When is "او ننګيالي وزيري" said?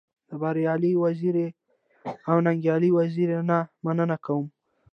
2.29-3.37